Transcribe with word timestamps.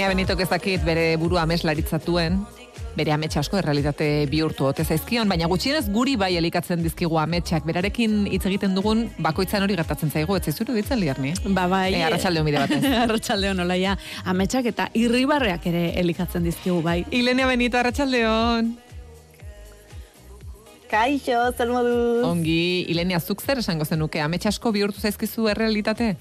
Ilenia 0.00 0.14
Benitok 0.16 0.40
ez 0.40 0.48
dakit 0.48 0.80
bere 0.80 1.02
burua 1.20 1.42
ameslaritzatuen, 1.44 2.38
bere 2.96 3.12
ametsa 3.12 3.42
asko 3.42 3.58
errealitate 3.58 4.06
bihurtu 4.32 4.64
ote 4.64 4.80
zaizkion, 4.80 5.28
baina 5.28 5.44
gutxienez 5.50 5.90
guri 5.92 6.14
bai 6.16 6.30
elikatzen 6.40 6.80
dizkigu 6.80 7.18
ametsak. 7.20 7.66
Berarekin 7.68 8.14
hitz 8.32 8.46
egiten 8.48 8.72
dugun 8.78 9.02
bakoitzan 9.20 9.66
hori 9.66 9.76
gertatzen 9.76 10.08
zaigu, 10.08 10.38
ez 10.38 10.46
zaizuru 10.48 10.78
ditzen 10.78 11.02
liarni? 11.02 11.34
Ba 11.52 11.66
bai. 11.68 11.90
E, 11.98 12.00
arratsalde 12.06 12.46
bide 12.48 12.62
batez. 12.62 12.80
arratsalde 13.04 13.50
hon 13.52 13.60
olaia, 13.66 13.98
ametsak 14.24 14.70
eta 14.72 14.88
irribarreak 14.96 15.68
ere 15.68 15.84
elikatzen 16.00 16.48
dizkigu 16.48 16.80
bai. 16.88 17.02
Ilenia 17.20 17.52
Benito 17.52 17.76
arratsaldeon. 17.82 18.72
Kaixo, 20.88 21.44
zer 21.52 21.76
modu? 21.76 21.94
Ongi, 22.24 22.86
Ilenia 22.88 23.20
zuk 23.20 23.44
zer 23.44 23.60
esango 23.60 23.84
zenuke, 23.84 24.24
ametsa 24.24 24.48
asko 24.48 24.72
bihurtu 24.72 25.04
zaizkizu 25.04 25.52
errealitate? 25.52 26.14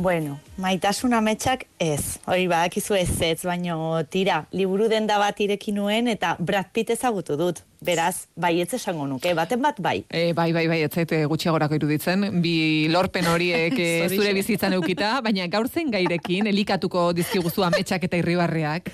Bueno, 0.00 0.38
maitasun 0.62 1.10
ametsak 1.16 1.64
ez. 1.82 2.20
Hori 2.30 2.44
badakizu 2.46 2.94
ez 2.94 3.16
ez, 3.26 3.40
baino 3.42 3.96
tira, 4.06 4.44
liburu 4.54 4.86
denda 4.86 5.16
bat 5.18 5.40
ireki 5.42 5.72
nuen 5.74 6.06
eta 6.12 6.36
Brad 6.38 6.68
Pitt 6.70 6.92
ezagutu 6.94 7.34
dut. 7.34 7.64
Beraz, 7.82 8.28
bai 8.38 8.52
ez 8.62 8.68
esango 8.78 9.08
nuke, 9.10 9.32
baten 9.34 9.58
bat 9.64 9.80
bai. 9.82 10.04
E, 10.06 10.30
bai, 10.38 10.52
bai, 10.54 10.68
bai, 10.70 10.76
ez 10.86 10.92
zaite 10.92 11.18
gutxiagorako 11.32 11.80
iruditzen, 11.80 12.28
bi 12.44 12.86
lorpen 12.94 13.26
horiek 13.26 13.74
e, 13.88 13.88
zure 14.06 14.36
bizitzan 14.36 14.76
eukita, 14.78 15.16
baina 15.26 15.48
gaur 15.50 15.66
zen 15.66 15.90
gairekin, 15.90 16.46
elikatuko 16.46 17.08
dizkiguzu 17.18 17.66
ametsak 17.66 18.06
eta 18.06 18.20
irribarreak. 18.22 18.92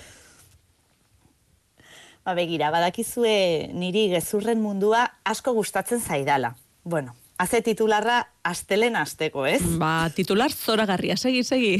Ba 2.24 2.32
begira, 2.32 2.72
badakizue 2.72 3.36
niri 3.76 4.06
gezurren 4.14 4.64
mundua 4.64 5.04
asko 5.28 5.52
gustatzen 5.52 6.00
zaidala. 6.00 6.54
Bueno, 6.80 7.12
haze 7.38 7.60
titularra 7.62 8.22
astelen 8.42 8.96
asteko, 8.96 9.46
ez? 9.46 9.62
Ba, 9.80 10.10
titular 10.14 10.52
zoragarria, 10.52 11.16
segi, 11.16 11.44
segi. 11.44 11.76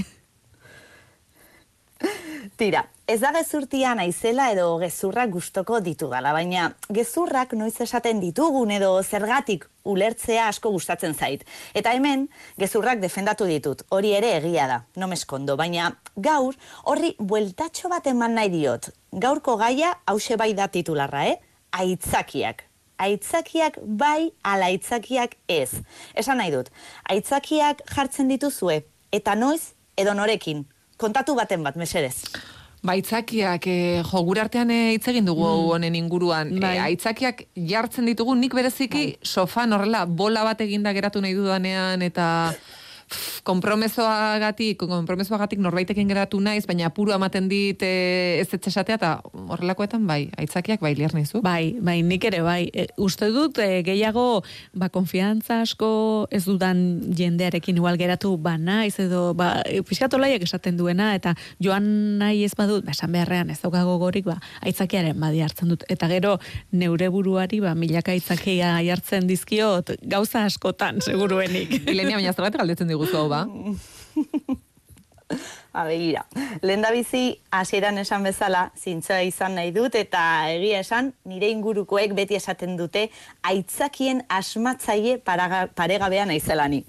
Tira, 2.61 2.85
ez 3.09 3.17
da 3.23 3.31
gezurtia 3.35 3.95
naizela 3.97 4.51
edo 4.53 4.67
gezurrak 4.79 5.31
gustoko 5.33 5.79
ditudala, 5.83 6.35
baina 6.37 6.69
gezurrak 6.93 7.55
noiz 7.57 7.75
esaten 7.81 8.21
ditugun 8.23 8.71
edo 8.75 8.91
zergatik 9.03 9.65
ulertzea 9.85 10.49
asko 10.51 10.71
gustatzen 10.75 11.15
zait. 11.15 11.47
Eta 11.75 11.95
hemen, 11.97 12.29
gezurrak 12.61 13.01
defendatu 13.01 13.49
ditut, 13.49 13.83
hori 13.91 14.13
ere 14.19 14.35
egia 14.37 14.69
da, 14.71 14.79
no 15.01 15.09
meskondo, 15.11 15.57
baina 15.57 15.95
gaur 16.17 16.55
horri 16.85 17.15
bueltatxo 17.19 17.91
bat 17.93 18.07
eman 18.13 18.37
nahi 18.39 18.53
diot. 18.53 18.93
Gaurko 19.11 19.57
gaia 19.57 19.95
hause 20.07 20.37
bai 20.37 20.53
da 20.55 20.69
titularra, 20.69 21.27
eh? 21.33 21.41
Aitzakiak 21.75 22.69
aitzakiak 23.05 23.79
bai 23.85 24.33
ala 24.43 24.71
aitzakiak 24.73 25.37
ez. 25.49 25.81
Esan 26.15 26.41
nahi 26.41 26.53
dut, 26.55 26.71
aitzakiak 27.11 27.85
jartzen 27.95 28.31
dituzue, 28.33 28.83
eta 29.13 29.37
noiz 29.39 29.75
edo 30.01 30.15
norekin. 30.17 30.65
Kontatu 30.99 31.35
baten 31.39 31.65
bat, 31.67 31.77
mesedez. 31.77 32.25
Baitzakiak, 32.85 33.67
e, 33.67 34.03
jo, 34.05 34.21
gure 34.29 34.43
artean 34.43 34.71
eh, 34.71 34.93
hitz 34.93 35.07
egin 35.09 35.25
dugu 35.25 35.45
mm. 35.47 35.71
honen 35.73 35.95
inguruan. 35.97 36.51
Eh, 36.53 36.61
bai. 36.61 36.75
aitzakiak 36.91 37.47
jartzen 37.71 38.11
ditugu, 38.11 38.35
nik 38.37 38.55
bereziki 38.57 39.05
bai. 39.07 39.19
sofan 39.25 39.73
horrela, 39.73 40.05
bola 40.05 40.45
bat 40.45 40.61
eginda 40.61 40.93
geratu 40.97 41.23
nahi 41.25 41.33
dudanean, 41.39 42.05
eta 42.05 42.27
kompromesoagatik, 43.45 44.79
kompromesoagatik 44.79 45.61
norbaitekin 45.63 46.09
geratu 46.09 46.41
naiz, 46.41 46.65
baina 46.67 46.89
apuru 46.89 47.15
ematen 47.15 47.49
dit 47.49 47.83
e, 47.85 48.41
ez 48.41 48.49
esatea 48.55 48.97
eta 48.97 49.11
horrelakoetan 49.33 50.07
bai, 50.09 50.31
aitzakiak 50.41 50.81
bai 50.85 50.95
liar 50.97 51.15
nizu. 51.15 51.43
Bai, 51.45 51.77
bai, 51.81 52.01
nik 52.03 52.25
ere 52.25 52.41
bai. 52.45 52.71
E, 52.73 52.87
uste 52.97 53.29
dut 53.35 53.59
e, 53.63 53.83
gehiago 53.87 54.43
ba 54.75 54.89
konfiantza 54.93 55.61
asko 55.65 56.27
ez 56.35 56.45
dudan 56.47 56.79
jendearekin 57.17 57.77
igual 57.81 57.99
geratu 58.01 58.35
ba 58.41 58.57
naiz 58.59 58.97
edo 59.03 59.35
ba 59.35 59.63
e, 59.67 59.83
fiskatolaiak 59.87 60.45
esaten 60.47 60.79
duena 60.81 61.13
eta 61.15 61.35
joan 61.63 62.19
nahi 62.19 62.45
ez 62.45 62.55
badut, 62.57 62.85
ba 62.85 62.95
esan 62.97 63.13
beharrean 63.13 63.51
ez 63.51 63.61
daukago 63.63 63.99
gorik 64.03 64.27
ba 64.29 64.39
aitzakiaren 64.65 65.19
badi 65.21 65.43
hartzen 65.45 65.73
dut 65.73 65.85
eta 65.89 66.09
gero 66.09 66.39
neure 66.73 67.09
buruari 67.13 67.61
ba 67.61 67.75
milaka 67.75 68.15
aitzakia 68.15 68.77
jartzen 68.87 69.29
dizkiot 69.29 69.95
gauza 70.03 70.45
askotan 70.49 71.01
seguruenik. 71.05 71.77
Ilenia 71.91 72.19
baina 72.19 72.33
zergatik 72.33 72.61
galdetzen 72.61 72.89
diguzu 73.05 73.29
ba. 73.29 73.47
A 75.75 75.83
begira, 75.89 76.27
lehen 76.63 76.85
bizi, 76.93 77.41
hasieran 77.51 77.97
esan 77.99 78.23
bezala, 78.23 78.69
zintzoa 78.79 79.23
izan 79.27 79.57
nahi 79.59 79.73
dut, 79.75 79.97
eta 79.99 80.21
egia 80.53 80.79
esan, 80.85 81.09
nire 81.27 81.49
ingurukoek 81.51 82.13
beti 82.15 82.37
esaten 82.39 82.77
dute, 82.79 83.09
aitzakien 83.43 84.23
asmatzaile 84.29 85.17
paregabean 85.25 86.31
aizelani. 86.31 86.85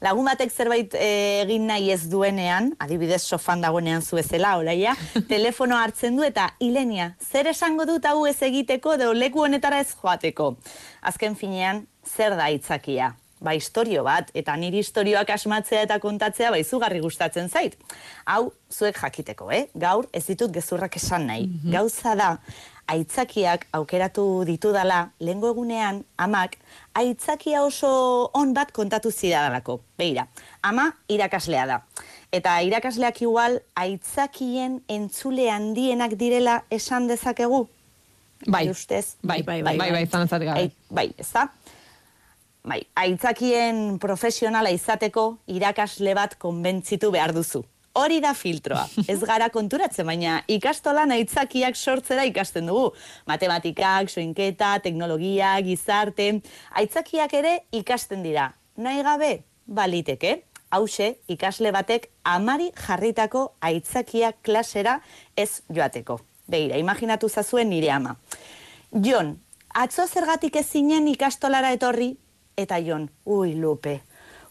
Lagun 0.00 0.24
batek 0.24 0.54
zerbait 0.54 0.94
eh, 0.96 1.42
egin 1.42 1.66
nahi 1.68 1.90
ez 1.92 2.06
duenean, 2.08 2.72
adibidez 2.80 3.20
sofan 3.26 3.60
dagoenean 3.60 4.00
zuezela, 4.00 4.56
olaia, 4.56 4.96
telefono 5.34 5.76
hartzen 5.76 6.16
du 6.16 6.24
eta 6.24 6.54
ilenia, 6.60 7.16
zer 7.20 7.50
esango 7.52 7.84
dut 7.84 8.08
hau 8.08 8.24
ez 8.24 8.38
egiteko, 8.40 8.94
edo 8.96 9.12
leku 9.12 9.44
honetara 9.44 9.82
ez 9.84 9.90
joateko. 9.92 10.54
Azken 11.02 11.36
finean, 11.36 11.84
zer 12.08 12.38
da 12.40 12.48
aitzakia? 12.48 13.12
Ba, 13.40 13.54
historio 13.56 14.04
bat, 14.04 14.30
eta 14.36 14.54
niri 14.60 14.82
historioak 14.84 15.32
asmatzea 15.34 15.84
eta 15.86 15.98
kontatzea, 16.00 16.50
ba, 16.52 16.60
izugarri 16.60 17.00
gustatzen 17.00 17.48
zait. 17.48 17.76
Hau, 18.28 18.52
zuek 18.70 19.00
jakiteko, 19.00 19.50
eh? 19.50 19.66
Gaur, 19.74 20.08
ez 20.12 20.26
ditut 20.28 20.52
gezurrak 20.52 20.96
esan 21.00 21.26
nahi. 21.26 21.46
Mhm. 21.48 21.72
Gauza 21.72 22.14
da, 22.14 22.30
aitzakiak 22.90 23.66
aukeratu 23.72 24.44
ditudala, 24.44 25.10
lengo 25.20 25.50
egunean, 25.54 26.04
amak, 26.18 26.56
aitzakia 26.94 27.62
oso 27.62 28.30
on 28.34 28.54
bat 28.54 28.72
kontatu 28.72 29.10
zidadalako. 29.10 29.80
Beira, 29.98 30.26
ama 30.62 30.90
irakaslea 31.08 31.66
da. 31.66 31.80
Eta 32.32 32.60
irakasleak 32.62 33.22
igual, 33.22 33.60
aitzakien 33.74 34.82
entzule 34.88 35.50
handienak 35.50 36.16
direla 36.18 36.62
esan 36.70 37.08
dezakegu? 37.08 37.68
Bai, 38.46 38.68
ustez? 38.70 39.16
bai, 39.22 39.42
bai, 39.42 39.62
bai, 39.62 39.76
bai, 39.76 39.90
bai, 39.90 39.90
bai, 39.90 40.06
bai, 40.06 40.28
bai, 40.28 40.38
bai, 40.38 40.46
bai, 40.54 40.70
bai, 40.90 41.08
bai, 41.20 41.48
aitzakien 42.68 43.98
profesionala 43.98 44.70
izateko 44.70 45.38
irakasle 45.46 46.14
bat 46.14 46.36
konbentzitu 46.38 47.10
behar 47.10 47.32
duzu. 47.34 47.64
Hori 47.92 48.20
da 48.22 48.34
filtroa. 48.34 48.84
Ez 49.10 49.18
gara 49.26 49.48
konturatzen, 49.50 50.06
baina 50.06 50.40
ikastolan 50.48 51.10
aitzakiak 51.10 51.76
sortzera 51.76 52.24
ikasten 52.28 52.68
dugu. 52.70 52.92
Matematikak, 53.26 54.10
soinketa, 54.12 54.76
teknologia, 54.84 55.56
gizarte, 55.66 56.30
aitzakiak 56.78 57.34
ere 57.34 57.56
ikasten 57.72 58.22
dira. 58.22 58.52
Nahi 58.76 59.02
gabe, 59.02 59.32
baliteke. 59.66 60.44
Hauxe, 60.70 61.16
ikasle 61.26 61.72
batek 61.74 62.06
amari 62.22 62.68
jarritako 62.78 63.48
aitzakiak 63.66 64.38
klasera 64.46 65.00
ez 65.34 65.64
joateko. 65.66 66.20
Beira, 66.50 66.78
imaginatu 66.78 67.28
zazuen 67.28 67.70
nire 67.70 67.90
ama. 67.90 68.14
Jon, 68.92 69.34
atzo 69.74 70.06
zergatik 70.06 70.56
ez 70.62 70.68
zinen 70.70 71.08
ikastolara 71.10 71.72
etorri, 71.74 72.12
eta 72.56 72.78
jon, 72.82 73.08
ui, 73.24 73.54
lupe, 73.54 74.00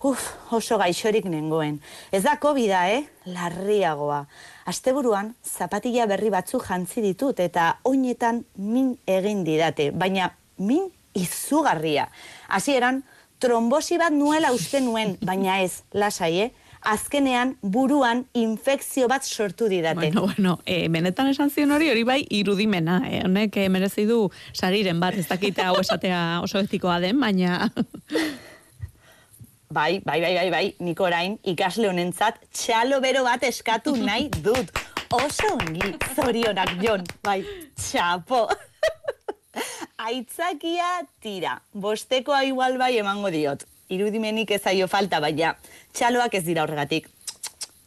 uf, 0.04 0.24
oso 0.52 0.78
gaixorik 0.80 1.26
nengoen. 1.26 1.80
Ez 2.12 2.24
da 2.24 2.38
covid 2.40 2.72
eh? 2.72 3.04
Larriagoa. 3.26 4.26
Asteburuan, 4.66 5.34
zapatilla 5.44 6.06
berri 6.08 6.30
batzu 6.30 6.60
jantzi 6.60 7.02
ditut 7.02 7.40
eta 7.40 7.80
oinetan 7.84 8.44
min 8.56 8.96
egin 9.08 9.44
didate, 9.44 9.92
baina 9.92 10.32
min 10.58 10.90
izugarria. 11.14 12.08
Hasieran 12.48 13.04
trombosi 13.40 13.98
bat 13.98 14.14
nuela 14.14 14.52
uste 14.52 14.82
nuen, 14.82 15.18
baina 15.22 15.60
ez, 15.64 15.84
lasai, 15.94 16.34
eh? 16.40 16.52
Azkenean 16.82 17.56
buruan 17.62 18.26
infekzio 18.34 19.08
bat 19.08 19.24
sortu 19.24 19.68
didate. 19.70 19.96
Bueno, 20.00 20.22
bueno, 20.28 20.60
e, 20.66 20.88
benetan 20.90 21.30
esan 21.32 21.50
zion 21.50 21.72
hori, 21.72 21.90
hori 21.92 22.04
bai 22.04 22.20
irudimena, 22.30 23.02
eh? 23.10 23.24
honek 23.26 23.58
e, 23.58 23.70
merezi 23.70 24.06
du 24.10 24.30
sariren 24.54 25.00
bat, 25.00 25.18
ez 25.18 25.28
dakite 25.28 25.66
hau 25.66 25.80
esatea 25.82 26.42
oso 26.44 26.62
etikoa 26.64 27.00
den, 27.04 27.20
baina... 27.20 27.72
Bai, 29.70 30.00
bai, 30.02 30.18
bai, 30.18 30.34
bai, 30.34 30.48
bai, 30.50 30.64
niko 30.82 31.06
orain 31.06 31.36
ikasle 31.46 31.92
honentzat 31.92 32.40
txalo 32.50 32.98
bero 33.04 33.22
bat 33.22 33.44
eskatu 33.46 33.94
nahi 34.02 34.26
dut. 34.42 34.72
Oso 35.14 35.52
ongi, 35.60 35.92
zorionak, 36.16 36.74
Jon, 36.82 37.06
bai, 37.22 37.44
txapo. 37.78 38.48
Aitzakia 40.10 40.90
tira, 41.22 41.60
bostekoa 41.74 42.42
igual 42.50 42.82
bai 42.82 42.96
emango 42.98 43.30
diot 43.30 43.68
irudimenik 43.90 44.52
ez 44.52 44.64
aio 44.70 44.88
falta, 44.88 45.20
baina 45.20 45.56
txaloak 45.94 46.36
ez 46.38 46.44
dira 46.46 46.64
horregatik. 46.64 47.10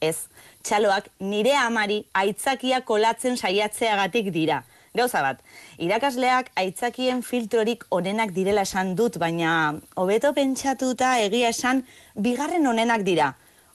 Ez, 0.02 0.26
txaloak 0.66 1.08
nire 1.22 1.54
amari 1.58 2.02
aitzakia 2.18 2.82
kolatzen 2.86 3.38
saiatzeagatik 3.38 4.32
dira. 4.34 4.62
Gauza 4.92 5.22
bat, 5.24 5.38
irakasleak 5.80 6.50
aitzakien 6.60 7.22
filtrorik 7.24 7.86
onenak 7.96 8.34
direla 8.36 8.66
esan 8.66 8.92
dut, 8.98 9.16
baina 9.22 9.78
hobeto 9.96 10.34
pentsatuta 10.36 11.14
egia 11.22 11.54
esan 11.54 11.80
bigarren 12.26 12.68
onenak 12.68 13.06
dira. 13.06 13.30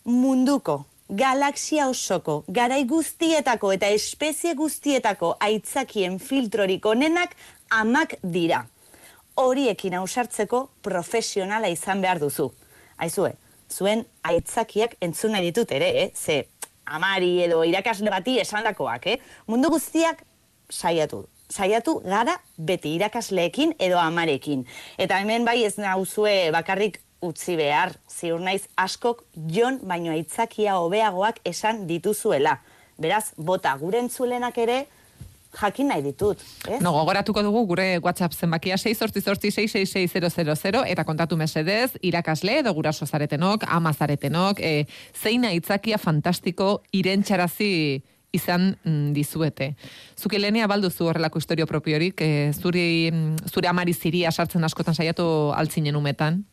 Munduko, 0.05 0.83
galaxia 1.09 1.87
osoko, 1.89 2.43
garai 2.47 2.83
guztietako 2.85 3.73
eta 3.73 3.89
espezie 3.97 4.53
guztietako 4.53 5.35
aitzakien 5.49 6.19
filtrorik 6.19 6.85
onenak 6.85 7.33
amak 7.81 8.19
dira 8.21 8.65
horiekin 9.37 9.95
ausartzeko 9.99 10.67
profesionala 10.81 11.69
izan 11.69 12.01
behar 12.01 12.19
duzu. 12.19 12.49
Aizue, 12.97 13.33
zuen 13.69 14.03
aitzakiak 14.25 14.97
entzun 15.01 15.35
nahi 15.35 15.49
ditut 15.51 15.71
ere, 15.77 15.89
eh? 16.03 16.11
Ze, 16.15 16.47
amari 16.85 17.43
edo 17.45 17.63
irakasle 17.67 18.11
bati 18.13 18.37
esandakoak, 18.41 19.07
eh? 19.13 19.17
Mundu 19.47 19.69
guztiak 19.73 20.23
saiatu. 20.69 21.25
Saiatu 21.47 21.99
gara 22.03 22.35
beti 22.57 22.95
irakasleekin 22.97 23.75
edo 23.79 23.99
amarekin. 24.01 24.65
Eta 24.97 25.21
hemen 25.21 25.45
bai 25.47 25.61
ez 25.63 25.77
nauzue 25.79 26.49
bakarrik 26.51 26.99
utzi 27.23 27.55
behar, 27.57 27.95
ziur 28.09 28.41
naiz 28.43 28.67
askok 28.77 29.23
jon 29.53 29.79
baino 29.87 30.11
aitzakia 30.11 30.75
hobeagoak 30.81 31.39
esan 31.45 31.85
dituzuela. 31.87 32.57
Beraz, 32.97 33.31
bota 33.37 33.75
gurentzulenak 33.77 34.57
ere 34.57 34.85
jakin 35.61 35.87
nahi 35.91 36.03
ditut. 36.05 36.41
Ez? 36.67 36.81
No, 36.81 36.91
gogoratuko 36.95 37.43
dugu 37.45 37.65
gure 37.73 37.87
WhatsApp 38.03 38.33
zenbakia 38.33 38.77
6 38.77 39.07
eta 40.87 41.03
kontatu 41.03 41.37
mesedez, 41.37 41.97
irakasle 42.01 42.59
edo 42.59 42.73
guraso 42.73 43.05
zaretenok, 43.05 43.63
ama 43.67 43.93
zaretenok, 43.93 44.59
e, 44.59 44.85
zeina 45.13 45.51
hitzakia 45.51 45.97
fantastiko 45.97 46.83
irentxarazi 46.91 48.03
izan 48.33 48.75
mm, 48.83 49.13
dizuete. 49.15 49.75
Zuk 50.19 50.33
Elenia 50.33 50.67
balduzu 50.67 51.07
horrelako 51.07 51.39
historio 51.39 51.65
propiorik, 51.65 52.21
e, 52.21 52.51
zuri, 52.53 53.09
mm, 53.11 53.49
zure 53.51 53.67
amari 53.67 53.93
ziria 53.93 54.31
sartzen 54.31 54.63
askotan 54.63 54.95
saiatu 54.95 55.51
altzinen 55.55 55.95
umetan? 55.95 56.43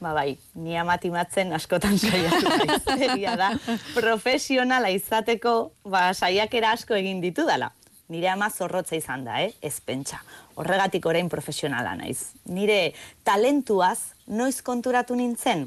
Ba 0.00 0.12
bai, 0.12 0.36
ni 0.60 0.76
amatimatzen 0.76 1.54
askotan 1.56 1.96
saiatu 2.02 2.44
naiz. 2.44 3.36
da, 3.40 3.50
profesionala 3.94 4.90
izateko, 4.92 5.72
ba, 5.84 6.10
saiakera 6.12 6.74
asko 6.76 6.94
egin 6.94 7.22
ditu 7.24 7.46
dala. 7.48 7.70
Nire 8.12 8.28
ama 8.30 8.50
zorrotza 8.50 8.94
izan 8.94 9.24
da, 9.26 9.40
eh? 9.42 9.54
ez 9.62 9.80
pentsa. 9.80 10.20
Horregatik 10.54 11.06
orain 11.06 11.28
profesionala 11.28 11.96
naiz. 11.98 12.36
Nire 12.46 12.92
talentuaz, 13.26 14.12
noiz 14.28 14.60
konturatu 14.62 15.16
nintzen? 15.18 15.66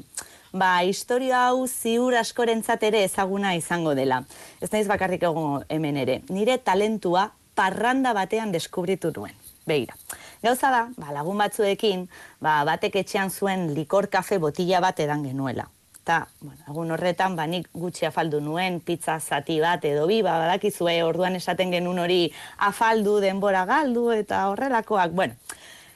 Ba, 0.52 0.80
historia 0.86 1.44
hau 1.50 1.66
ziur 1.68 2.16
askorentzat 2.16 2.82
ere 2.88 3.04
ezaguna 3.04 3.52
izango 3.58 3.92
dela. 3.94 4.22
Ez 4.62 4.70
naiz 4.72 4.86
bakarrik 4.88 5.26
egon 5.28 5.66
hemen 5.68 6.00
ere. 6.00 6.20
Nire 6.30 6.56
talentua 6.58 7.28
parranda 7.54 8.14
batean 8.16 8.54
deskubritu 8.54 9.12
nuen. 9.14 9.39
Beira. 9.66 9.96
Gauza 10.42 10.70
da, 10.70 10.86
ba, 10.96 11.12
lagun 11.12 11.38
batzuekin, 11.38 12.06
ba, 12.40 12.62
batek 12.64 13.02
etxean 13.02 13.30
zuen 13.30 13.74
likor 13.74 14.08
kafe 14.08 14.38
botila 14.38 14.80
bat 14.80 15.00
edan 15.00 15.24
genuela. 15.24 15.66
Ta, 16.04 16.26
bueno, 16.40 16.62
egun 16.68 16.94
horretan, 16.96 17.36
ba, 17.36 17.46
nik 17.46 17.68
gutxi 17.76 18.06
afaldu 18.08 18.40
nuen, 18.40 18.80
pizza 18.80 19.18
zati 19.20 19.60
bat 19.60 19.84
edo 19.84 20.06
bi, 20.08 20.22
ba, 20.24 20.38
badakizue 20.40 20.96
orduan 21.04 21.36
esaten 21.36 21.74
genuen 21.74 22.00
hori 22.00 22.22
afaldu, 22.70 23.18
denbora 23.20 23.66
galdu 23.68 24.10
eta 24.16 24.46
horrelakoak, 24.50 25.12
bueno. 25.12 25.36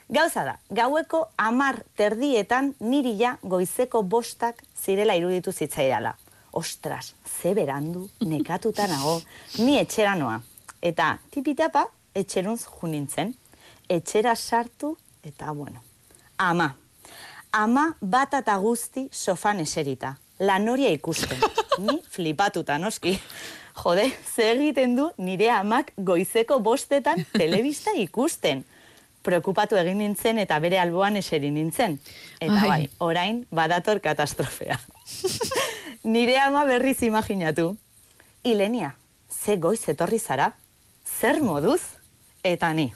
Gauza 0.07 0.43
da, 0.45 0.59
gaueko 0.69 1.23
amar 1.41 1.79
terdietan 1.97 2.75
niri 2.79 3.15
ja 3.17 3.39
goizeko 3.41 4.03
bostak 4.03 4.61
zirela 4.77 5.15
iruditu 5.17 5.51
zitzaidala. 5.51 6.13
Ostras, 6.53 7.15
ze 7.25 7.55
berandu, 7.57 8.05
nekatuta 8.21 8.85
nago, 8.87 9.17
ni 9.57 9.79
etxera 9.79 10.13
noa. 10.15 10.37
Eta 10.85 11.17
tipitapa, 11.33 11.87
etxeruntz 12.15 12.67
junintzen 12.77 13.33
etxera 13.89 14.35
sartu, 14.35 14.97
eta 15.23 15.51
bueno, 15.51 15.83
ama. 16.37 16.75
Ama 17.51 17.95
bat 18.01 18.33
eta 18.33 18.57
guzti 18.57 19.07
sofan 19.11 19.59
eserita. 19.59 20.15
Lanoria 20.39 20.89
ikusten. 20.91 21.39
Ni 21.85 22.01
flipatuta, 22.11 22.77
noski. 22.77 23.15
Jode, 23.75 24.09
zer 24.35 24.55
egiten 24.55 24.95
du 24.95 25.09
nire 25.17 25.49
amak 25.51 25.91
goizeko 25.97 26.59
bostetan 26.63 27.25
telebista 27.33 27.91
ikusten. 28.05 28.63
Preokupatu 29.25 29.79
egin 29.79 29.97
nintzen 30.03 30.37
eta 30.39 30.59
bere 30.61 30.79
alboan 30.79 31.17
eseri 31.17 31.49
nintzen. 31.51 31.97
Eta 32.39 32.59
bai, 32.67 32.89
orain 32.99 33.45
badator 33.51 33.99
katastrofea. 34.03 34.77
nire 36.15 36.37
ama 36.43 36.65
berriz 36.65 37.01
imaginatu. 37.03 37.73
Ilenia, 38.43 38.93
ze 39.31 39.57
goiz 39.57 39.81
etorri 39.89 40.19
zara? 40.19 40.51
Zer 41.05 41.41
moduz? 41.41 41.81
Eta 42.43 42.71
ni, 42.73 42.91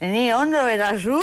Ni 0.00 0.32
ondo 0.32 0.60
berazu, 0.62 1.18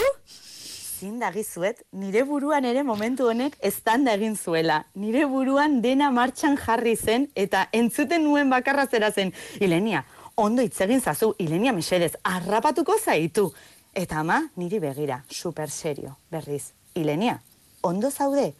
zindagizuet, 1.00 1.78
nire 1.96 2.26
buruan 2.28 2.66
ere 2.68 2.82
momentu 2.84 3.30
honek 3.30 3.54
estanda 3.64 4.12
egin 4.12 4.34
zuela. 4.36 4.82
Nire 4.94 5.22
buruan 5.24 5.78
dena 5.80 6.10
martxan 6.12 6.58
jarri 6.60 6.92
zen 6.96 7.24
eta 7.34 7.62
entzuten 7.72 8.26
nuen 8.28 8.50
bakarra 8.52 8.84
zera 8.86 9.08
zen. 9.10 9.32
Ilenia, 9.64 10.02
ondo 10.36 10.60
itzegin 10.60 11.00
zazu, 11.00 11.32
Ilenia 11.38 11.72
mesedez, 11.72 12.18
arrapatuko 12.22 12.98
zaitu. 13.00 13.46
Eta 13.94 14.18
ama, 14.20 14.42
niri 14.56 14.78
begira, 14.78 15.22
super 15.30 15.70
serio, 15.70 16.18
berriz. 16.30 16.74
Ilenia, 16.94 17.38
ondo 17.80 18.10
zaude? 18.10 18.50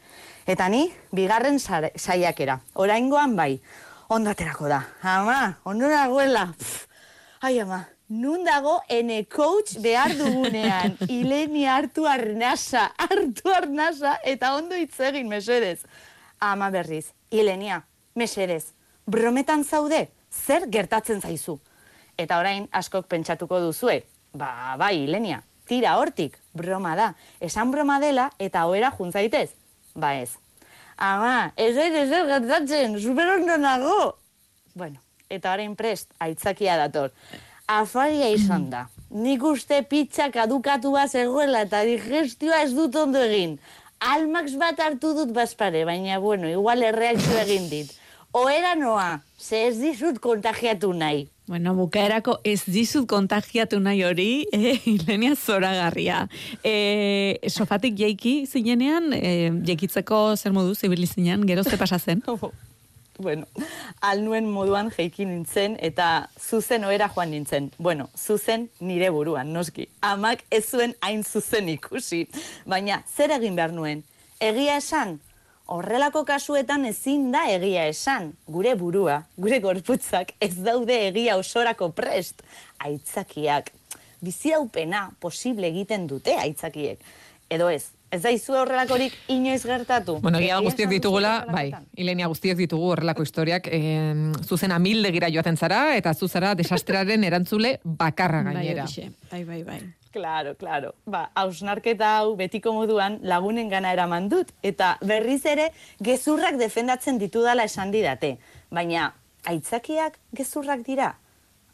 Eta 0.47 0.71
ni, 0.73 0.87
bigarren 1.13 1.61
saiakera, 1.61 2.63
oraingoan 2.73 3.37
bai, 3.37 3.61
ondo 4.09 4.33
aterako 4.33 4.73
da. 4.73 4.81
Ama, 5.03 5.59
ondo 5.65 5.93
dagoela. 5.93 6.47
Ai 7.45 7.59
ama, 7.61 7.83
Nun 8.09 8.45
dago 8.47 8.77
ene 8.89 9.25
coach 9.27 9.81
behar 9.83 10.13
dugunean, 10.15 10.95
ileni 11.11 11.65
hartu 11.67 12.05
arnasa, 12.07 12.93
hartu 13.03 13.51
arnasa, 13.51 14.21
eta 14.23 14.53
ondo 14.55 14.79
hitz 14.79 15.01
egin, 15.09 15.27
mesedez. 15.27 15.81
Ama 16.39 16.71
berriz, 16.71 17.11
ilenia, 17.35 17.81
mesedez, 18.15 18.71
brometan 19.11 19.65
zaude, 19.65 20.05
zer 20.31 20.69
gertatzen 20.71 21.21
zaizu? 21.21 21.57
Eta 22.17 22.39
orain, 22.39 22.69
askok 22.71 23.09
pentsatuko 23.11 23.59
duzue, 23.65 24.05
ba, 24.33 24.77
bai, 24.79 25.01
ilenia, 25.03 25.41
tira 25.67 25.97
hortik, 25.99 26.39
broma 26.55 26.95
da, 26.95 27.09
esan 27.43 27.75
broma 27.75 27.99
dela, 27.99 28.29
eta 28.39 28.69
oera 28.71 28.93
juntzaitez, 28.95 29.51
ba 29.99 30.15
ez. 30.21 30.37
Ama, 30.97 31.51
ez 31.57 31.75
ez 31.75 31.91
ez 32.05 32.23
gertatzen, 32.31 33.01
super 33.03 33.35
ondo 33.35 33.59
nago. 33.59 33.99
Bueno, 34.79 35.03
eta 35.29 35.59
orain 35.59 35.75
prest, 35.75 36.15
aitzakia 36.23 36.79
dator 36.79 37.11
afaria 37.67 38.31
izan 38.35 38.71
da. 38.71 38.87
Nik 39.11 39.43
uste 39.45 39.83
pizza 39.89 40.31
kadukatua 40.35 41.07
zegoela 41.09 41.63
eta 41.67 41.85
digestioa 41.87 42.63
ez 42.65 42.73
dut 42.75 42.97
ondo 42.97 43.23
egin. 43.23 43.59
Almax 44.01 44.57
bat 44.61 44.81
hartu 44.83 45.15
dut 45.17 45.33
bazpare, 45.33 45.85
baina 45.89 46.19
bueno, 46.21 46.49
igual 46.51 46.83
erreakzio 46.83 47.39
egin 47.45 47.71
dit. 47.71 47.95
Oera 48.37 48.75
noa, 48.77 49.23
ze 49.41 49.63
ez 49.69 49.79
dizut 49.81 50.19
kontagiatu 50.21 50.93
nahi. 50.93 51.27
Bueno, 51.47 51.73
bukaerako 51.79 52.41
ez 52.45 52.67
dizut 52.67 53.07
kontagiatu 53.09 53.79
nahi 53.81 54.03
hori, 54.05 54.47
eh, 54.53 54.81
Ilenia 54.91 55.37
zoragarria. 55.37 56.27
Eh, 56.63 57.39
sofatik 57.49 57.97
jeiki 57.97 58.47
zinenean, 58.47 59.13
eh, 59.15 59.53
jekitzeko 59.65 60.37
zer 60.37 60.53
modu 60.53 60.75
zibili 60.75 61.07
zinean, 61.07 61.47
gero 61.47 61.63
ze 61.63 61.79
pasazen? 61.79 62.23
bueno, 63.19 63.47
nuen 64.23 64.51
moduan 64.51 64.91
jeiki 64.91 65.27
nintzen 65.27 65.77
eta 65.81 66.29
zuzen 66.41 66.85
oera 66.85 67.09
joan 67.09 67.31
nintzen. 67.31 67.71
Bueno, 67.79 68.09
zuzen 68.17 68.69
nire 68.81 69.11
buruan, 69.11 69.53
noski. 69.53 69.89
Amak 70.01 70.45
ez 70.51 70.65
zuen 70.71 70.95
hain 71.01 71.25
zuzen 71.25 71.69
ikusi. 71.69 72.27
Baina, 72.67 73.03
zer 73.17 73.35
egin 73.39 73.57
behar 73.57 73.73
nuen? 73.73 74.05
Egia 74.41 74.77
esan? 74.77 75.19
Horrelako 75.67 76.23
kasuetan 76.25 76.85
ezin 76.87 77.33
da 77.33 77.47
egia 77.51 77.89
esan. 77.91 78.31
Gure 78.47 78.77
burua, 78.79 79.25
gure 79.37 79.59
gorputzak 79.61 80.37
ez 80.41 80.55
daude 80.63 81.01
egia 81.09 81.37
osorako 81.41 81.91
prest. 81.97 82.45
Aitzakiak. 82.79 83.73
Bizi 84.23 84.53
haupena 84.55 85.11
posible 85.21 85.67
egiten 85.69 86.07
dute 86.07 86.37
aitzakiek. 86.39 87.03
Edo 87.51 87.69
ez, 87.71 87.96
Ez 88.11 88.21
da 88.23 88.31
izu 88.31 88.55
horrelakorik 88.55 89.15
inoiz 89.35 89.63
gertatu. 89.67 90.21
Bueno, 90.23 90.39
gira 90.39 90.61
guztiak 90.63 90.91
ditugula, 90.93 91.33
bai, 91.51 91.73
Ilenia 91.99 92.29
guztiak 92.31 92.59
ditugu 92.61 92.93
horrelako 92.95 93.27
historiak, 93.27 93.67
e, 93.67 93.81
zuzena 94.47 94.79
milde 94.79 95.11
gira 95.15 95.31
joaten 95.33 95.59
zara, 95.59 95.81
eta 95.99 96.15
zuzara 96.15 96.55
desastraren 96.55 97.27
erantzule 97.27 97.77
bakarra 97.85 98.45
bai, 98.47 98.55
gainera. 98.55 98.87
Bai, 99.33 99.43
bai, 99.45 99.63
bai. 99.67 99.81
Claro, 100.17 100.55
claro. 100.57 100.95
Ba, 101.05 101.27
hausnarketa 101.35 102.15
hau 102.23 102.37
betiko 102.39 102.73
moduan 102.73 103.19
lagunen 103.21 103.69
gana 103.69 103.93
eraman 103.93 104.31
dut, 104.33 104.55
eta 104.63 104.95
berriz 105.05 105.43
ere 105.45 105.73
gezurrak 106.01 106.57
defendatzen 106.63 107.19
ditudala 107.21 107.67
esan 107.69 107.93
didate. 107.93 108.39
Baina, 108.71 109.11
aitzakiak 109.45 110.17
gezurrak 110.33 110.87
dira? 110.87 111.17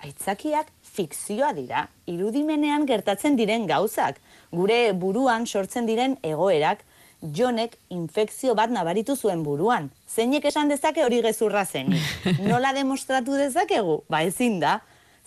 Aitzakiak 0.02 0.70
fikzioa 0.82 1.52
dira, 1.54 1.86
irudimenean 2.10 2.86
gertatzen 2.88 3.36
diren 3.38 3.68
gauzak 3.70 4.18
gure 4.50 4.92
buruan 4.98 5.46
sortzen 5.46 5.86
diren 5.86 6.16
egoerak, 6.26 6.82
jonek 7.22 7.76
infekzio 7.94 8.56
bat 8.58 8.70
nabaritu 8.74 9.14
zuen 9.14 9.44
buruan. 9.46 9.90
Zeinek 10.08 10.48
esan 10.50 10.72
dezake 10.72 11.04
hori 11.04 11.22
gezurra 11.22 11.64
zen. 11.64 11.94
Nola 12.50 12.72
demostratu 12.74 13.38
dezakegu? 13.38 14.00
Ba 14.10 14.24
ezin 14.26 14.58
da. 14.60 14.80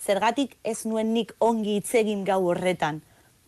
Zergatik 0.04 0.58
ez 0.62 0.84
nuen 0.84 1.14
nik 1.14 1.32
ongi 1.40 1.78
itzegin 1.80 2.24
gau 2.28 2.42
horretan. 2.50 3.00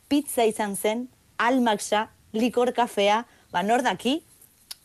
Pizza 0.08 0.48
izan 0.48 0.76
zen, 0.76 1.08
almaxa, 1.36 2.06
likor 2.32 2.72
kafea, 2.72 3.26
ba 3.52 3.62
nordaki, 3.62 4.22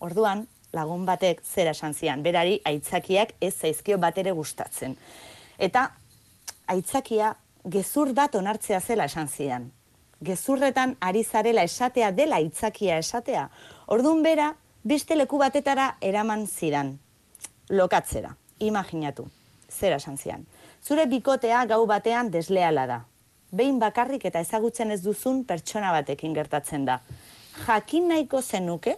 orduan 0.03 0.43
lagun 0.75 1.05
batek 1.07 1.39
zera 1.47 1.71
esan 1.71 1.95
zian. 1.95 2.23
Berari 2.23 2.59
aitzakiak 2.67 3.37
ez 3.39 3.53
zaizkio 3.55 3.97
bat 3.97 4.17
ere 4.19 4.35
gustatzen. 4.35 4.97
Eta 5.57 5.87
aitzakia 6.67 7.35
gezur 7.65 8.13
bat 8.13 8.35
onartzea 8.35 8.79
zela 8.79 9.05
esan 9.05 9.27
zian 9.27 9.71
gezurretan 10.23 10.95
ari 11.01 11.23
zarela 11.23 11.63
esatea 11.63 12.11
dela 12.11 12.39
itzakia 12.39 12.97
esatea. 12.97 13.47
Ordun 13.87 14.23
bera, 14.23 14.53
beste 14.83 15.15
leku 15.15 15.37
batetara 15.37 15.95
eraman 16.01 16.47
zidan. 16.47 16.99
lokatzera. 17.69 18.35
Imaginatu, 18.59 19.23
zera 19.71 19.95
esan 19.95 20.17
zian. 20.17 20.45
Zure 20.83 21.05
bikotea 21.07 21.63
gau 21.65 21.85
batean 21.87 22.29
desleala 22.31 22.85
da. 22.87 22.97
Behin 23.51 23.79
bakarrik 23.79 24.25
eta 24.25 24.41
ezagutzen 24.43 24.91
ez 24.91 25.01
duzun 25.01 25.43
pertsona 25.45 25.91
batekin 25.91 26.33
gertatzen 26.33 26.85
da. 26.85 26.99
Jakin 27.65 28.07
nahiko 28.09 28.41
zenuke, 28.41 28.97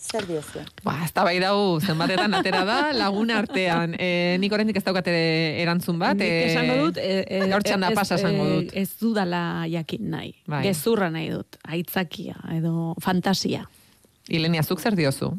zer 0.00 0.26
diozu? 0.28 0.60
Ba, 0.84 0.98
ez 1.04 1.12
da 1.16 1.24
bai 1.24 1.38
dau, 1.40 1.78
zenbatetan 1.80 2.34
atera 2.38 2.64
da, 2.68 2.76
lagun 2.92 3.30
artean. 3.32 3.94
E, 3.98 4.36
nik 4.38 4.52
oraindik 4.52 4.76
ez 4.76 4.84
daukate 4.84 5.14
erantzun 5.62 5.98
bat. 5.98 6.16
Nik 6.20 6.28
e, 6.28 6.44
esango 6.52 6.76
dut, 6.84 7.00
e, 7.00 7.24
e, 7.26 7.40
gaur 7.50 7.64
txanda 7.64 7.88
ez- 7.92 7.98
pasa 7.98 8.18
esango 8.20 8.44
e, 8.44 8.52
dut. 8.54 8.74
Ez 8.76 8.90
dudala 9.00 9.40
jakin 9.72 10.10
nahi. 10.12 10.34
Bai. 10.46 10.62
Gezurra 10.68 11.08
nahi 11.10 11.30
dut, 11.32 11.58
aitzakia 11.64 12.36
edo 12.58 12.94
fantasia. 13.00 13.64
Ilenia, 14.28 14.62
zuk 14.62 14.80
zer 14.82 14.96
diozu? 14.98 15.32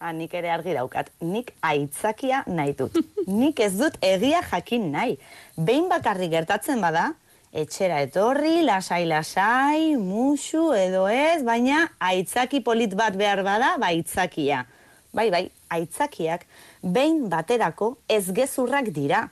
Ah, 0.00 0.12
nik 0.14 0.34
ere 0.38 0.50
argi 0.54 0.74
daukat. 0.76 1.08
Nik 1.26 1.52
aitzakia 1.66 2.44
nahi 2.46 2.74
dut. 2.78 2.94
nik 3.26 3.58
ez 3.60 3.72
dut 3.78 3.96
egia 4.00 4.42
jakin 4.50 4.90
nahi. 4.92 5.16
Behin 5.56 5.88
bakarrik 5.90 6.30
gertatzen 6.30 6.80
bada, 6.80 7.12
etxera 7.52 8.02
etorri, 8.04 8.62
lasai-lasai, 8.66 9.96
musu 9.96 10.72
edo 10.76 11.06
ez, 11.08 11.42
baina 11.46 11.86
aitzaki 11.98 12.60
polit 12.60 12.94
bat 12.98 13.16
behar 13.16 13.42
bada, 13.46 13.76
ba 13.80 13.92
aitzakia. 13.92 14.66
Bai, 15.12 15.30
bai, 15.32 15.48
aitzakiak 15.72 16.44
behin 16.82 17.28
baterako 17.32 17.96
ez 18.08 18.28
gezurrak 18.34 18.92
dira. 18.94 19.28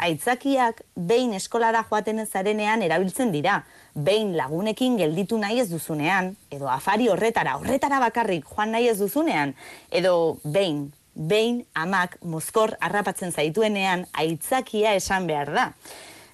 Aitzakiak 0.00 0.80
behin 0.96 1.34
eskolara 1.36 1.82
joaten 1.86 2.24
zarenean 2.26 2.82
erabiltzen 2.82 3.30
dira. 3.32 3.60
Behin 3.94 4.32
lagunekin 4.36 4.96
gelditu 4.98 5.38
nahi 5.38 5.60
ez 5.60 5.68
duzunean, 5.70 6.34
edo 6.50 6.70
afari 6.70 7.08
horretara, 7.10 7.56
horretara 7.58 8.00
bakarrik 8.00 8.46
joan 8.48 8.72
nahi 8.74 8.88
ez 8.88 8.98
duzunean, 8.98 9.54
edo 9.90 10.38
behin, 10.44 10.88
behin 11.14 11.64
amak 11.74 12.16
mozkor 12.22 12.76
harrapatzen 12.80 13.32
zaituenean 13.32 14.06
aitzakia 14.12 14.94
esan 14.98 15.26
behar 15.30 15.52
da. 15.54 15.66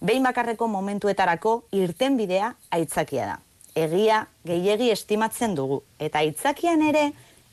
Behin 0.05 0.23
bakarreko 0.23 0.69
momentuetarako 0.69 1.65
irten 1.73 2.17
bidea 2.17 2.53
aitzakia 2.71 3.27
da. 3.27 3.37
Egia 3.77 4.27
gehiegi 4.47 4.91
estimatzen 4.91 5.55
dugu, 5.57 5.83
eta 6.01 6.21
aitzakian 6.25 6.83
ere 6.83 7.11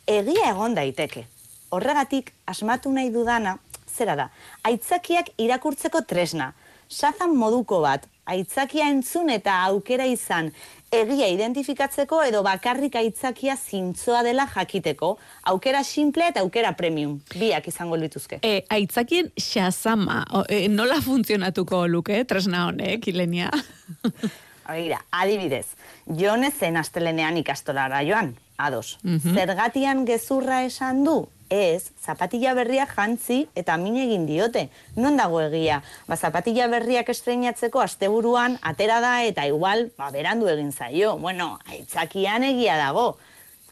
egia 0.08 0.50
egon 0.52 0.76
daiteke. 0.76 1.26
Horregatik, 1.72 2.32
asmatu 2.46 2.92
nahi 2.92 3.10
dudana, 3.12 3.58
zera 3.88 4.16
da, 4.16 4.30
aitzakiak 4.64 5.34
irakurtzeko 5.38 6.04
tresna, 6.08 6.54
sazan 6.90 7.36
moduko 7.36 7.82
bat, 7.82 8.08
aitzakia 8.26 8.88
entzun 8.92 9.30
eta 9.34 9.56
aukera 9.68 10.06
izan, 10.08 10.52
egia 10.94 11.28
identifikatzeko 11.34 12.22
edo 12.28 12.44
bakarrik 12.46 12.96
aitzakia 13.00 13.56
zintzoa 13.58 14.22
dela 14.26 14.46
jakiteko, 14.54 15.18
aukera 15.52 15.84
simple 15.84 16.30
eta 16.30 16.44
aukera 16.46 16.74
premium, 16.78 17.18
biak 17.34 17.68
izango 17.68 17.98
lituzke. 18.00 18.40
E, 18.44 18.62
aitzakien 18.70 19.32
xazama, 19.40 20.24
o, 20.32 20.46
e, 20.48 20.68
nola 20.70 21.02
funtzionatuko 21.04 21.86
luke, 21.88 22.24
tresna 22.30 22.68
honek, 22.70 23.10
Ilenia? 23.12 23.52
Begira, 24.64 25.02
adibidez, 25.12 25.74
jone 26.08 26.50
zen 26.52 26.78
astelenean 26.80 27.36
ikastolara 27.42 28.00
joan, 28.08 28.32
ados. 28.58 28.98
Zergatian 29.34 30.06
gezurra 30.08 30.62
esan 30.64 31.04
du? 31.04 31.18
Ez, 31.54 31.92
zapatilla 32.02 32.56
berriak 32.58 32.96
jantzi 32.98 33.44
eta 33.54 33.76
min 33.78 34.00
egin 34.02 34.26
diote. 34.26 34.64
Non 34.98 35.20
dago 35.20 35.38
egia? 35.44 35.84
Ba, 36.08 36.18
zapatilla 36.18 36.66
berriak 36.72 37.12
estreinatzeko 37.14 37.84
asteburuan 37.84 38.58
atera 38.66 38.98
da 39.04 39.20
eta 39.28 39.46
igual, 39.46 39.92
ba, 40.00 40.10
berandu 40.16 40.50
egin 40.50 40.72
zaio. 40.74 41.14
Bueno, 41.22 41.60
aitzakian 41.70 42.48
egia 42.50 42.80
dago. 42.82 43.20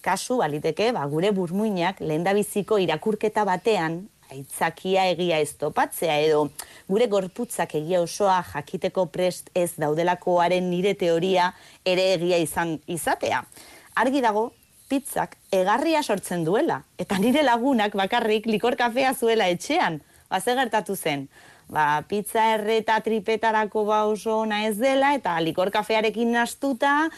Kasu, 0.06 0.38
baliteke, 0.44 0.92
ba, 0.94 1.08
gure 1.10 1.34
burmuinak 1.34 2.04
lehendabiziko 2.06 2.78
irakurketa 2.82 3.46
batean 3.50 4.04
aitzakia 4.32 5.10
egia 5.12 5.42
ez 5.44 5.52
topatzea 5.60 6.16
edo 6.24 6.46
gure 6.88 7.08
gorputzak 7.12 7.76
egia 7.82 8.02
osoa 8.06 8.40
jakiteko 8.54 9.08
prest 9.12 9.50
ez 9.56 9.74
daudelakoaren 9.82 10.70
nire 10.72 10.94
teoria 10.96 11.52
ere 11.86 12.12
egia 12.14 12.40
izan 12.46 12.78
izatea. 12.88 13.44
Argi 14.00 14.22
dago, 14.24 14.52
pizzak 14.92 15.38
egarria 15.56 16.02
sortzen 16.04 16.44
duela, 16.44 16.82
eta 17.00 17.20
nire 17.22 17.46
lagunak 17.48 17.96
bakarrik 17.96 18.50
likor 18.50 18.76
kafea 18.80 19.14
zuela 19.16 19.48
etxean. 19.48 20.02
Ba, 20.30 20.40
ze 20.40 20.56
gertatu 20.56 20.96
zen? 20.96 21.28
Ba, 21.72 22.04
pizza 22.08 22.50
erreta 22.56 22.98
tripetarako 23.04 23.86
ba 23.88 24.04
oso 24.08 24.42
ona 24.44 24.66
ez 24.68 24.76
dela, 24.80 25.14
eta 25.16 25.38
likor 25.40 25.72
kafearekin 25.72 26.34
nastuta, 26.36 27.10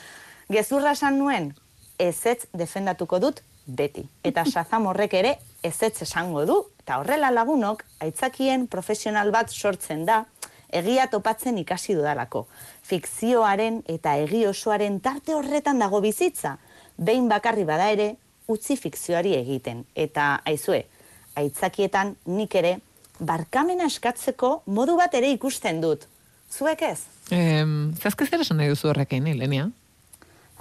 gezurra 0.53 0.93
esan 0.93 1.17
nuen, 1.17 1.49
ezetz 1.97 2.45
defendatuko 2.53 3.19
dut 3.19 3.41
beti. 3.65 4.05
Eta 4.23 4.45
Shazam 4.51 4.85
horrek 4.91 5.17
ere 5.17 5.37
ezetz 5.63 6.03
esango 6.05 6.45
du. 6.45 6.59
Eta 6.83 6.99
horrela 7.01 7.31
lagunok, 7.31 7.81
aitzakien 8.03 8.67
profesional 8.67 9.31
bat 9.31 9.49
sortzen 9.49 10.05
da, 10.05 10.23
egia 10.73 11.07
topatzen 11.07 11.57
ikasi 11.61 11.95
dudalako. 11.97 12.45
Fikzioaren 12.83 13.81
eta 13.89 14.17
egi 14.21 14.45
osoaren 14.49 14.99
tarte 15.01 15.33
horretan 15.37 15.79
dago 15.79 16.01
bizitza. 16.03 16.57
Behin 17.03 17.27
bakarri 17.29 17.65
bada 17.67 17.89
ere, 17.91 18.13
utzi 18.47 18.77
fikzioari 18.79 19.35
egiten. 19.35 19.83
Eta 19.95 20.37
aizue, 20.47 20.83
aitzakietan 21.39 22.15
nik 22.31 22.55
ere, 22.55 22.77
barkamena 23.19 23.87
eskatzeko 23.91 24.55
modu 24.65 24.97
bat 24.99 25.13
ere 25.19 25.31
ikusten 25.33 25.81
dut. 25.83 26.07
Zuek 26.53 26.83
ez? 26.85 26.99
Em, 27.33 27.93
zazke 27.99 28.27
zer 28.27 28.43
esan 28.43 28.59
nahi 28.61 28.71
duzu 28.71 28.91
horrekin, 28.91 29.27
Ilenia? 29.31 29.69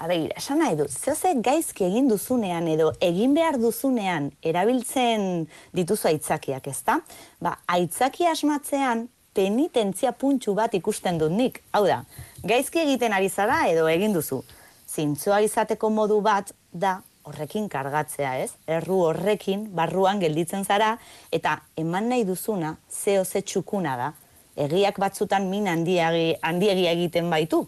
Abegira, 0.02 0.38
esan 0.40 0.62
nahi 0.62 0.76
dut, 0.78 0.90
zehose 0.90 1.34
gaizki 1.44 1.84
egin 1.84 2.08
duzunean 2.08 2.66
edo 2.72 2.88
egin 3.04 3.34
behar 3.36 3.58
duzunean 3.60 4.30
erabiltzen 4.42 5.44
dituzu 5.76 6.08
aitzakiak, 6.08 6.70
ezta? 6.72 6.96
Ba, 7.44 7.58
aitzaki 7.76 8.26
asmatzean 8.30 9.04
penitentzia 9.36 10.14
puntxu 10.16 10.56
bat 10.56 10.74
ikusten 10.74 11.20
dut 11.20 11.32
nik. 11.36 11.60
Hau 11.76 11.84
da, 11.86 12.02
gaizki 12.42 12.82
egiten 12.82 13.12
ari 13.12 13.28
zara 13.28 13.66
edo 13.68 13.86
egin 13.92 14.16
duzu. 14.16 14.42
Zintzoa 14.92 15.40
izateko 15.40 15.88
modu 15.90 16.18
bat 16.20 16.50
da 16.72 16.98
horrekin 17.24 17.68
kargatzea, 17.72 18.32
ez? 18.44 18.50
Erru 18.68 18.98
horrekin 19.06 19.68
barruan 19.76 20.20
gelditzen 20.20 20.66
zara 20.68 20.96
eta 21.32 21.54
eman 21.80 22.10
nahi 22.12 22.26
duzuna 22.28 22.74
zeo 22.90 23.24
ze 23.24 23.40
txukuna 23.40 23.94
da. 23.96 24.10
Egiak 24.56 24.98
batzutan 25.00 25.48
min 25.48 25.68
handiagi, 25.70 26.34
handiegia 26.42 26.92
egiten 26.92 27.30
baitu. 27.32 27.62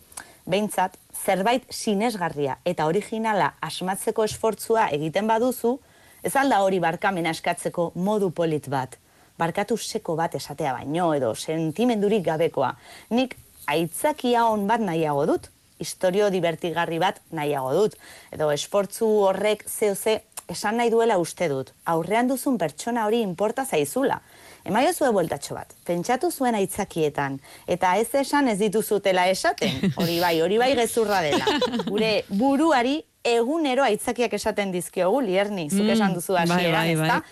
Behintzat, 0.45 0.99
zerbait 1.15 1.65
sinesgarria 1.73 2.59
eta 2.65 2.85
originala 2.91 3.55
asmatzeko 3.65 4.27
esfortzua 4.29 4.91
egiten 4.93 5.31
baduzu, 5.31 5.79
ez 6.23 6.35
alda 6.37 6.61
hori 6.61 6.83
barkamena 6.85 7.33
eskatzeko 7.33 7.93
modu 7.95 8.31
polit 8.37 8.69
bat. 8.69 8.99
Barkatu 9.39 9.79
seko 9.79 10.19
bat 10.21 10.35
esatea 10.37 10.77
baino 10.77 11.09
edo 11.15 11.33
sentimendurik 11.35 12.23
gabekoa. 12.29 12.75
Nik 13.17 13.39
aitzakia 13.67 14.45
on 14.53 14.69
bat 14.69 14.85
nahiago 14.85 15.25
dut, 15.33 15.49
historio 15.79 16.31
divertigarri 16.31 16.99
bat 16.99 17.21
nahiago 17.31 17.73
dut. 17.75 17.97
Edo 18.33 18.51
esfortzu 18.53 19.07
horrek 19.29 19.65
zeo 19.69 19.95
ze 19.95 20.21
esan 20.49 20.77
nahi 20.77 20.91
duela 20.91 21.17
uste 21.19 21.49
dut. 21.49 21.73
Aurrean 21.89 22.29
duzun 22.29 22.59
pertsona 22.59 23.07
hori 23.07 23.21
inporta 23.25 23.65
zaizula. 23.65 24.21
Emaio 24.65 24.93
zue 24.93 25.11
bueltatxo 25.13 25.55
bat, 25.55 25.75
pentsatu 25.85 26.31
zuen 26.33 26.55
aitzakietan, 26.57 27.39
eta 27.69 27.97
ez 28.01 28.09
esan 28.17 28.49
ez 28.49 28.59
dituzutela 28.59 29.27
esaten, 29.29 29.75
hori 30.01 30.19
bai, 30.21 30.39
hori 30.41 30.57
bai 30.59 30.71
gezurra 30.79 31.21
dela. 31.21 31.45
Gure 31.85 32.25
buruari 32.29 33.03
egunero 33.25 33.85
aitzakiak 33.85 34.33
esaten 34.37 34.73
dizkiogu, 34.73 35.21
lierni, 35.21 35.69
zuk 35.71 35.85
Mm, 35.85 35.91
esan 35.97 36.15
duzu 36.17 36.33
bai, 36.33 36.47
hasieran, 36.49 36.81
bai, 36.81 36.97
bai. 36.97 37.09
ezta? 37.09 37.23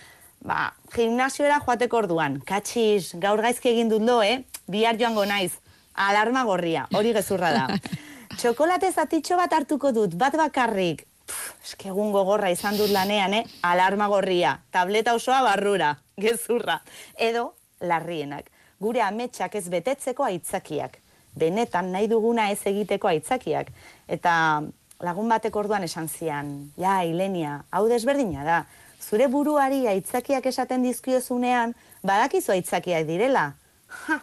Ba, 0.44 0.60
gimnasioera 0.92 1.60
joateko 1.64 2.02
orduan, 2.02 2.40
katxiz, 2.44 3.14
gaur 3.14 3.40
gaizki 3.40 3.70
egin 3.70 3.88
dut 3.88 4.02
lo, 4.02 4.20
eh? 4.22 4.42
Bihar 4.68 4.98
joango 5.00 5.24
naiz, 5.24 5.52
alarma 5.94 6.44
gorria, 6.44 6.86
hori 6.92 7.12
gezurra 7.16 7.52
da. 7.52 7.66
Txokolate 8.38 8.88
zatitxo 8.92 9.36
bat 9.36 9.52
hartuko 9.52 9.90
dut, 9.92 10.14
bat 10.18 10.34
bakarrik, 10.38 11.04
eske 11.62 11.90
egun 11.90 12.12
gogorra 12.14 12.50
izan 12.52 12.78
dut 12.78 12.90
lanean, 12.90 13.34
eh? 13.36 13.44
Alarma 13.68 14.08
gorria, 14.08 14.56
tableta 14.72 15.14
osoa 15.14 15.42
barrura, 15.44 15.92
gezurra. 16.24 16.80
Edo, 17.16 17.52
larrienak, 17.80 18.48
gure 18.80 19.02
ametsak 19.04 19.56
ez 19.60 19.66
betetzeko 19.72 20.26
aitzakiak. 20.28 20.98
Benetan 21.38 21.92
nahi 21.92 22.08
duguna 22.08 22.50
ez 22.52 22.60
egiteko 22.68 23.08
aitzakiak. 23.08 23.70
Eta 24.08 24.34
lagun 25.02 25.28
batek 25.32 25.56
orduan 25.56 25.84
esan 25.84 26.08
zian, 26.08 26.52
ja, 26.80 27.00
Ilenia, 27.04 27.62
hau 27.70 27.86
desberdina 27.88 28.44
da. 28.48 28.58
Zure 29.02 29.26
buruari 29.28 29.86
aitzakiak 29.90 30.46
esaten 30.46 30.84
dizkiozunean, 30.86 31.76
badakizu 32.02 32.56
aitzakiak 32.56 33.08
direla. 33.08 33.52
Ha, 33.92 34.14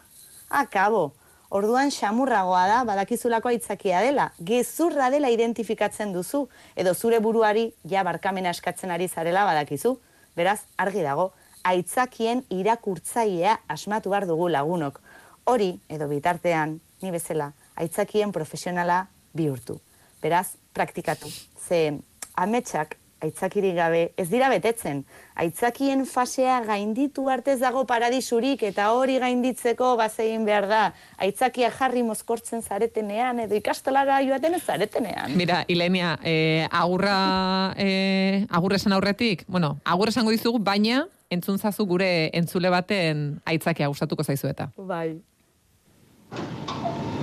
akabo. 0.64 1.12
Orduan 1.50 1.90
xamurragoa 1.90 2.66
da, 2.70 2.82
badakizulako 2.86 3.50
aitzakia 3.50 4.04
dela, 4.06 4.28
gezurra 4.46 5.08
dela 5.10 5.32
identifikatzen 5.34 6.12
duzu, 6.14 6.44
edo 6.78 6.94
zure 6.94 7.18
buruari 7.26 7.72
ja 7.90 8.04
barkamena 8.06 8.52
eskatzen 8.54 8.94
ari 8.94 9.08
zarela 9.08 9.48
badakizu. 9.48 9.96
Beraz, 10.38 10.60
argi 10.78 11.02
dago, 11.02 11.32
aitzakien 11.66 12.44
irakurtzailea 12.54 13.58
asmatu 13.68 14.14
behar 14.14 14.28
dugu 14.30 14.48
lagunok. 14.54 15.02
Hori, 15.50 15.72
edo 15.90 16.08
bitartean, 16.12 16.78
ni 17.02 17.12
bezala, 17.12 17.52
aitzakien 17.76 18.32
profesionala 18.32 19.08
bihurtu. 19.34 19.80
Beraz, 20.22 20.54
praktikatu. 20.78 21.34
Ze 21.66 21.98
ametsak 22.38 23.00
aitzakirik 23.22 23.76
gabe 23.76 24.02
ez 24.18 24.28
dira 24.30 24.50
betetzen. 24.52 25.04
Aitzakien 25.40 26.06
fasea 26.08 26.60
gainditu 26.68 27.28
artez 27.30 27.60
dago 27.60 27.86
paradisurik 27.90 28.64
eta 28.64 28.90
hori 28.96 29.20
gainditzeko 29.20 29.96
bazegin 30.00 30.46
behar 30.48 30.68
da. 30.72 30.82
Aitzakia 31.18 31.72
jarri 31.76 32.04
mozkortzen 32.04 32.62
zaretenean 32.62 33.40
edo 33.46 33.56
ikastolara 33.60 34.22
joaten 34.26 34.56
ez 34.56 34.64
zaretenean. 34.64 35.36
Mira, 35.38 35.64
Ilenia, 35.68 36.18
eh, 36.24 36.68
agurra, 36.72 37.74
eh, 37.78 38.46
agurra 38.50 38.76
esan 38.76 38.94
aurretik, 38.94 39.46
bueno, 39.48 39.78
agurra 39.84 40.16
esango 40.16 40.32
dizugu, 40.32 40.60
baina 40.60 41.06
entzun 41.30 41.60
zazu 41.60 41.86
gure 41.86 42.30
entzule 42.34 42.70
baten 42.74 43.40
aitzakia 43.46 43.88
gustatuko 43.88 44.24
zaizu 44.24 44.50
eta. 44.50 44.70
Bai. 44.78 45.20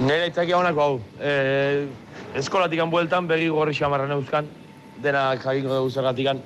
Nire 0.03 0.27
aitzakia 0.29 0.59
honako 0.59 0.83
hau. 0.83 1.01
E, 1.21 1.89
eskolatik 2.39 2.83
bueltan 2.93 3.27
begi 3.27 3.49
gorri 3.49 3.75
xamarra 3.75 4.07
neuzkan, 4.11 4.49
denak 5.03 5.43
jakiko 5.45 5.81
dugu 5.81 5.91
zergatikan. 5.91 6.41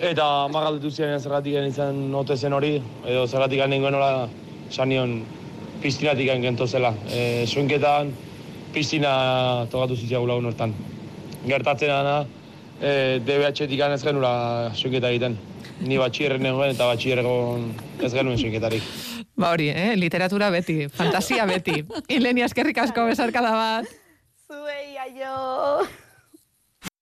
Eta 0.00 0.48
magaldetu 0.48 0.90
ziren 0.90 1.20
zergatikan 1.20 1.66
izan 1.68 2.10
note 2.10 2.36
zen 2.36 2.56
hori, 2.56 2.78
edo 3.04 3.26
zergatikan 3.26 3.70
nengoen 3.70 3.98
hola 3.98 4.28
sanion 4.70 5.20
piztinatik 5.82 6.30
gento 6.40 6.66
zela. 6.66 6.94
E, 7.12 7.46
Suinketan 7.46 8.12
piztina 8.72 9.66
tokatu 9.70 9.96
zitzia 9.96 10.20
gula 10.20 10.38
hortan. 10.38 10.74
Gertatzen 11.46 11.88
dana, 11.88 12.26
e, 12.80 13.20
DBH-etik 13.24 13.80
ez 13.80 14.02
genula 14.02 14.72
suinketa 14.74 15.10
egiten. 15.10 15.38
Ni 15.80 15.96
batxierren 15.98 16.42
nengoen 16.42 16.74
eta 16.74 16.86
batxierregon 16.86 17.70
ez 18.02 18.12
genuen 18.12 18.38
suinketarik. 18.38 18.82
Ba 19.40 19.54
hori, 19.54 19.70
eh? 19.72 19.96
literatura 19.96 20.50
beti, 20.50 20.88
fantasia 20.88 21.46
beti. 21.48 21.80
Ilenia 22.16 22.48
eskerrik 22.50 22.78
asko 22.78 23.08
besarkada 23.08 23.52
bat. 23.56 23.98
Zuei, 24.48 24.96
aio! 25.00 26.09